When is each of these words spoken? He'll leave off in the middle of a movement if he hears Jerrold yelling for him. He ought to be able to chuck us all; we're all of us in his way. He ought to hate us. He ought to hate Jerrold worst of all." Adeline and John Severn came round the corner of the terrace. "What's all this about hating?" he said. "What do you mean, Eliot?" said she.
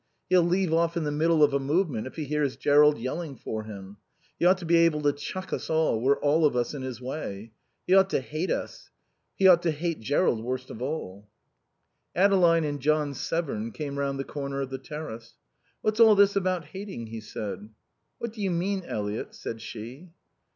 He'll 0.29 0.41
leave 0.41 0.73
off 0.73 0.97
in 0.97 1.03
the 1.03 1.11
middle 1.11 1.43
of 1.43 1.53
a 1.53 1.59
movement 1.59 2.07
if 2.07 2.15
he 2.15 2.23
hears 2.23 2.55
Jerrold 2.57 2.97
yelling 2.97 3.35
for 3.35 3.65
him. 3.65 3.97
He 4.39 4.45
ought 4.47 4.57
to 4.57 4.65
be 4.65 4.77
able 4.77 5.01
to 5.03 5.13
chuck 5.13 5.53
us 5.53 5.69
all; 5.69 6.01
we're 6.01 6.17
all 6.21 6.43
of 6.43 6.55
us 6.55 6.73
in 6.73 6.81
his 6.81 6.99
way. 6.99 7.51
He 7.85 7.93
ought 7.93 8.09
to 8.09 8.19
hate 8.19 8.49
us. 8.49 8.89
He 9.35 9.45
ought 9.47 9.61
to 9.61 9.69
hate 9.69 9.99
Jerrold 9.99 10.43
worst 10.43 10.71
of 10.71 10.81
all." 10.81 11.29
Adeline 12.15 12.63
and 12.63 12.79
John 12.81 13.13
Severn 13.13 13.71
came 13.73 13.99
round 13.99 14.17
the 14.19 14.23
corner 14.23 14.61
of 14.61 14.71
the 14.71 14.79
terrace. 14.79 15.35
"What's 15.81 15.99
all 15.99 16.15
this 16.15 16.35
about 16.35 16.65
hating?" 16.65 17.05
he 17.05 17.21
said. 17.21 17.69
"What 18.17 18.33
do 18.33 18.41
you 18.41 18.49
mean, 18.49 18.81
Eliot?" 18.83 19.35
said 19.35 19.61
she. 19.61 20.09